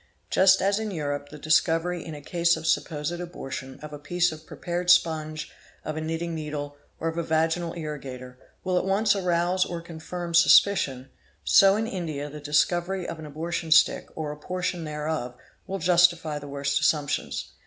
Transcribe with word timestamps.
Just 0.31 0.63
as 0.63 0.79
in 0.79 0.89
Europe 0.89 1.29
the 1.29 1.37
discovery 1.37 2.03
in 2.03 2.15
a 2.15 2.23
case 2.23 2.57
of 2.57 2.65
apposed 2.75 3.11
abortion 3.21 3.79
of 3.83 3.93
a 3.93 3.99
piece 3.99 4.31
of 4.31 4.47
prepared 4.47 4.89
sponge, 4.89 5.51
of 5.85 5.95
a 5.95 6.01
knitting 6.01 6.33
needle, 6.33 6.75
or 6.99 7.13
Mf 7.13 7.19
a 7.19 7.21
vaginal 7.21 7.73
irrigator, 7.75 8.37
will 8.63 8.79
at 8.79 8.83
once 8.85 9.15
arouse 9.15 9.63
or 9.63 9.79
confirm 9.79 10.33
suspicion, 10.33 11.11
so 11.43 11.75
in 11.75 11.85
ndia 11.85 12.31
the 12.31 12.39
discovery 12.39 13.07
of 13.07 13.19
an 13.19 13.27
"abortion 13.27 13.69
stick" 13.69 14.07
or 14.17 14.31
a 14.31 14.37
portion 14.37 14.85
thereof 14.85 15.35
will 15.67 15.77
justify 15.77 16.39
the 16.39 16.47
worst: 16.47 16.81
assumptions. 16.81 17.51